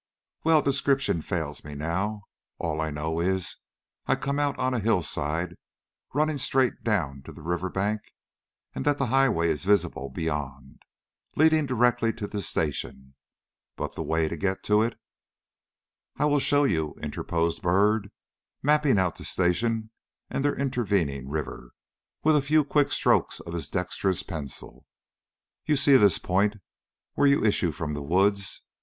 [0.43, 2.23] "Well, description fails me now.
[2.57, 3.57] All I know is,
[4.07, 5.55] I come out on a hillside
[6.15, 8.01] running straight down to the river bank
[8.73, 10.81] and that the highway is visible beyond,
[11.35, 13.13] leading directly to the station;
[13.75, 14.97] but the way to get to it"
[16.17, 18.09] "I will show you," interposed Byrd,
[18.63, 19.91] mapping out the station
[20.31, 21.73] and the intervening river
[22.23, 24.83] with a few quick strokes of his dexterous pencil.
[25.67, 26.55] "You see this point
[27.13, 28.63] where you issue from the woods?